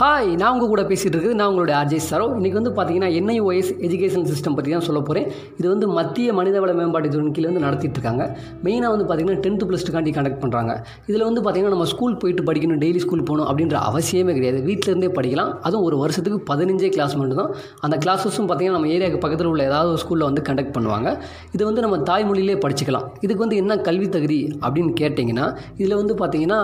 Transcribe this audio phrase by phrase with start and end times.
[0.00, 1.36] Hi நான் உங்கள் கூட பேசிகிட்டு இருக்குது.
[1.38, 5.26] நான் உங்களுடைய ஆர்ஜே சரோ இன்றைக்கி வந்து பார்த்தீங்கன்னா என்ஐஓஎஸ் எஜுகேஷன் சிஸ்டம் பற்றி தான் சொல்ல போகிறேன்
[5.58, 8.22] இது வந்து மத்திய மனிதவள மேம்பாட்டு கீழே வந்து நடத்திட்டு இருக்காங்க.
[8.66, 10.74] மெயினாக வந்து பார்த்தீங்கன்னா டென்த்து ப்ளஸ் டூக்காண்டி கண்டக்ட் பண்ணுறாங்க
[11.08, 14.62] இதில் வந்து பார்த்தீங்கன்னா நம்ம ஸ்கூல் போயிட்டு படிக்கணும் டெய்லி ஸ்கூல் போகணும் அப்படின்ற அவசியமே கிடையாது.
[14.68, 15.50] வீட்டிலேருந்தே படிக்கலாம்.
[15.66, 17.50] அதுவும் ஒரு வருஷத்துக்கு பதினஞ்சே கிளாஸ் மட்டும் தான்
[17.88, 21.12] அந்த கிளாஸஸும் பார்த்தீங்கன்னா நம்ம ஏரியாவுக்கு பக்கத்தில் உள்ள ஏதாவது ஒரு ஸ்கூலில் வந்து கண்டக்ட் பண்ணுவாங்க.
[21.56, 23.06] இது வந்து நம்ம தாய்மொழியிலே படிச்சுக்கலாம்.
[23.26, 25.48] இதுக்கு வந்து என்ன கல்வி தகுதி அப்படின்னு கேட்டிங்கன்னா
[25.82, 26.60] இதில் வந்து பார்த்தீங்கன்னா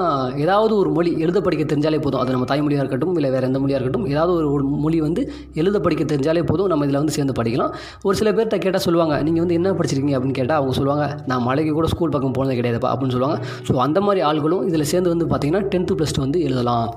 [0.47, 2.23] ஏதாவது ஒரு மொழி எழுத படிக்க தெரிஞ்சாலே போதும்.
[2.25, 5.23] அது நம்ம தாய்மொழியாக இருக்கட்டும் இல்லை வேறு எந்த மொழியாக இருக்கட்டும் ஏதாவது ஒரு மொழி வந்து
[5.55, 7.73] எழுத படிக்க தெரிஞ்சாலே போதும் நம்ம இதில் வந்து சேர்ந்து படிக்கலாம்.
[8.03, 10.17] ஒரு சில பேர்கிட்ட கேட்டால் சொல்லுவாங்க நீங்கள் வந்து என்ன படிச்சிருக்கீங்க?
[10.19, 13.39] அப்படின்னு கேட்டால் அவங்க சொல்லுவாங்க நான் மலைக்கு கூட ஸ்கூல் பக்கம் போனது கிடையாதுப்பா அப்படின்னு சொல்லுவாங்க.
[13.69, 16.89] ஸோ அந்த மாதிரி ஆள்களும் இதில் சேர்ந்து வந்து பார்த்தீங்கன்னா டென்த்து ப்ளஸ் டூ வந்து எழுதலாம்.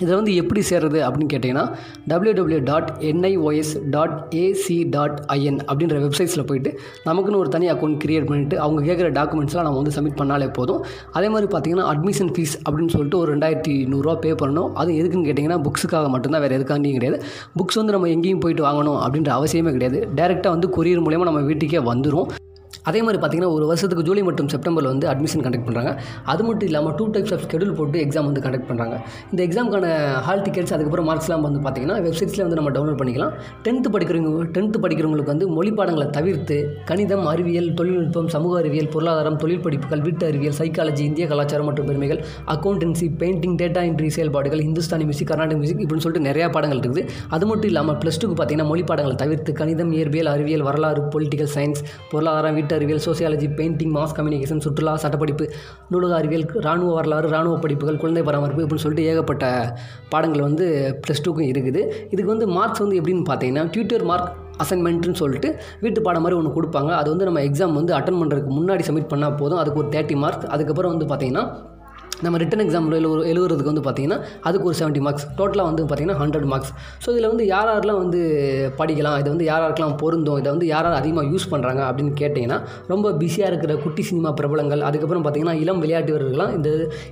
[0.00, 1.64] இதில் வந்து எப்படி சேர்றது அப்படின்னு கேட்டிங்கன்னா
[2.06, 7.98] W W dot NIOS dot AC dot IN அப்படின்ற வெப்சைட்ஸில் போயிட்டு நமக்குன்னு ஒரு தனி அக்கௌண்ட்
[8.04, 10.84] க்ரியேட் பண்ணிவிட்டு அவங்க கேட்குற டாக்குமெண்ட்ஸ்லாம் நம்ம வந்து சப்மிட் பண்ணாலே போதும்.
[11.12, 14.72] அதே மாதிரி பார்த்தீங்கன்னா அட்மிஷன் ஃபீஸ் அப்படின்னு சொல்லிட்டு ஒரு ரெண்டாயிரத்தி நூறுரூவா பே பண்ணணும்.
[14.72, 17.22] அது எதுக்குன்னு கேட்டிங்கன்னா புக்ஸுக்காக மட்டும்தான் வேறு எதுக்காண்டியும் கிடையாது.
[17.58, 20.08] புக்ஸ் வந்து நம்ம எங்கேயும் போயிட்டு வாங்கணும் அப்படின்ற அவசியமே கிடையாது.
[20.16, 22.28] டேரெக்டாக வந்து கொரியர் மூலயமா நம்ம வீட்டுக்கே வந்துடும்
[22.88, 25.92] அதே மாதிரி பார்த்தீங்கன்னா ஒரு வருஷத்துக்கு ஜூலை மற்றும் செப்டம்பரில் வந்து அட்மிஷன் கண்டக்ட் பண்ணுறாங்க.
[26.32, 28.96] அது மட்டும் இல்லாமல் டூ டைப்ஸ் ஆஃப் ஷெடியூல் போட்டு எக்ஸாம் வந்து கண்டக்ட் பண்ணுறாங்க.
[29.32, 29.86] இந்த எக்ஸாமுக்கான
[30.26, 33.32] ஹால் டிக்கெட்ஸ் அதுக்கப்புறம் மார்க்ஸ்லாம் வந்து பார்த்தீங்கன்னா வெப்சைட்ஸில் வந்து நம்ம டவுன்லோட் பண்ணிக்கலாம்.
[33.66, 36.58] டென்த்து படிக்கிறவங்க டென்த்து படிக்கிறவங்களுக்கு வந்து மொழி பாடங்களை தவிர்த்து
[36.90, 42.20] கணிதம் அறிவியல் தொழில்நுட்பம் சமூக அறிவியல் பொருளாதாரம் தொழில் படிப்புகள் வீட்டு அறிவியல் சைக்காலஜி இந்திய கலாச்சாரம் மற்றும் பெருமைகள்
[42.54, 47.04] அக்கௌண்டன்சி பெயிண்டிங் டேட்டா என்ட்ரி செயல்பாடுகள் இந்துஸ்தானி மியூசிக் கர்நாடக மியூசிக் இப்படின்னு சொல்லிட்டு நிறையா பாடங்கள் இருக்குது.
[47.36, 51.82] அது மட்டும் இல்லாமல் ப்ளஸ் டூக்கு பார்த்தீங்கன்னா மொழி பாடங்களை தவிர்த்து கணிதம் இயற்பியல் அறிவியல் வரலாறு பொலிட்டிக்கல் சயின்ஸ்
[52.12, 55.46] பொருளாதாரம் வீட்டு அறிவியல் சோசியாலஜி பெயிண்டிங் மாஸ் கம்யூனிகேஷன் சுற்றுலா சட்டப்படிப்பு
[55.92, 59.46] நூலக அறிவியல் இராணுவ வரலாறு இராணுவ படிப்புகள் குழந்தை பராமரிப்பு அப்படின்னு சொல்லிட்டு ஏகப்பட்ட
[60.12, 60.66] பாடங்கள் வந்து
[61.04, 61.80] ப்ளஸ் டூக்கும் இருக்குது.
[62.12, 64.30] இதுக்கு வந்து மார்க்ஸ் வந்து எப்படின்னு பார்த்தீங்கன்னா டியூட்டர் மார்க்
[64.62, 65.48] அசைன்மெண்ட்டுன்னு சொல்லிட்டு
[65.82, 66.90] வீட்டு பாடம் மாதிரி ஒன்று கொடுப்பாங்க.
[67.00, 69.60] அது வந்து நம்ம எக்ஸாம் வந்து அட்டன் பண்ணுறதுக்கு முன்னாடி சப்மிட் பண்ணால் போதும்.
[69.62, 71.44] அதுக்கு ஒரு தேர்ட்டி மார்க் அதுக்கப்புறம் வந்து பார்த்திங்கன்னா
[72.24, 76.46] நம்ம ரிட்டன் எக்ஸாமில் எழு எழுதுறதுக்கு வந்து பார்த்திங்கன்னா அதுக்கு ஒரு செவன்ட்டி மார்க்ஸ் டோட்டலாக வந்து பார்த்திங்கன்னா ஹண்ட்ரட்
[76.52, 76.72] மார்க்ஸ்
[77.04, 78.20] ஸோ இதில் வந்து யார் யாரெல்லாம் வந்து
[78.78, 82.58] படிக்கலாம் இதை வந்து யார் யாருக்கெல்லாம் பொருந்தும் இதை வந்து யார் யார் அதிகமாக யூஸ் பண்ணுறாங்க அப்படின்னு கேட்டிங்கன்னா
[82.92, 86.68] ரொம்ப பிஸியாக இருக்கிற குட்டி சினிமா பிரபலங்கள் அதுக்கப்புறம் பார்த்திங்கன்னா இளம் விளையாட்டு வீரர்கள்லாம் இந்த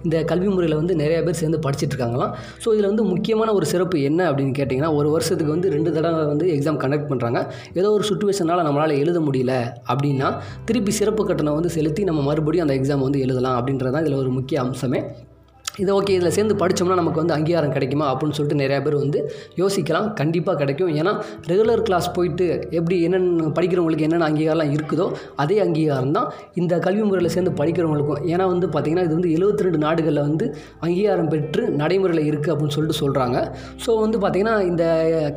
[0.06, 2.32] இந்த கல்வி முறையில் வந்து நிறைய பேர் சேர்ந்து படிச்சுட்டு இருக்காங்களாம்.
[2.64, 6.48] ஸோ இதில் வந்து முக்கியமான ஒரு சிறப்பு என்ன அப்படின்னு கேட்டிங்கன்னா ஒரு வருஷத்துக்கு வந்து ரெண்டு தடவை வந்து
[6.56, 7.38] எக்ஸாம் கண்டக்ட் பண்ணுறாங்க
[7.74, 9.54] ஏதோ ஒரு சுச்சுவேஷனால் நம்மளால் எழுத முடியல
[9.88, 10.30] அப்படின்னா
[10.70, 14.30] திருப்பி சிறப்பு கட்டணம் வந்து செலுத்தி நம்ம மறுபடியும் அந்த எக்ஸாம் வந்து எழுதலாம் அப்படின்றது தான் இதில் ஒரு
[14.30, 14.95] முக்கிய அம்சமே.
[14.98, 15.35] করবে
[15.82, 19.18] இது ஓகே இதில் சேர்ந்து படித்தோம்னா நமக்கு வந்து அங்கீகாரம் கிடைக்குமா அப்படின்னு சொல்லிட்டு நிறையா பேர் வந்து
[19.60, 20.06] யோசிக்கலாம்.
[20.20, 20.90] கண்டிப்பாக கிடைக்கும்.
[21.00, 21.12] ஏன்னா
[21.50, 22.46] ரெகுலர் கிளாஸ் போயிட்டு
[22.78, 25.06] எப்படி என்னென்ன படிக்கிறவங்களுக்கு என்னென்ன அங்கீகாரம்லாம் இருக்குதோ
[25.44, 26.28] அதே அங்கீகாரம் தான்
[26.60, 28.20] இந்த கல்வி முறையில் சேர்ந்து படிக்கிறவங்களுக்கும்.
[28.32, 30.46] ஏன்னா வந்து பார்த்திங்கன்னா இது வந்து எழுபத்தி ரெண்டு நாடுகளில் வந்து
[30.86, 33.36] அங்கீகாரம் பெற்று நடைமுறையில் இருக்குது அப்படின்னு சொல்லிட்டு சொல்கிறாங்க
[33.84, 34.84] ஸோ வந்து பார்த்திங்கன்னா இந்த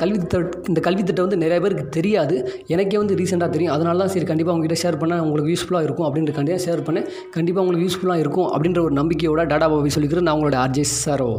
[0.03, 0.17] கல்வி
[0.71, 2.35] இந்த கல்வி திட்டம் வந்து நிறைய பேருக்கு தெரியாது.
[2.75, 3.73] எனக்கே வந்து ரீசெண்டாக தெரியும்.
[3.75, 7.07] அதனால தான் சரி கண்டிப்பாக உங்ககிட்ட ஷேர் பண்ணால் உங்களுக்கு யூஸ்ஃபுல்லாக இருக்கும் அப்படின்ற கண்டிப்பாக ஷேர் பண்ணேன்.
[7.37, 11.29] கண்டிப்பாக உங்களுக்கு யூஸ்ஃபுல்லாக இருக்கும் அப்படின்ற ஒரு நம்பிக்கையோட டாடா பாபி சொல்லிக்கிறேன் நான் உங்களோட ஆர்ஜே சாரோ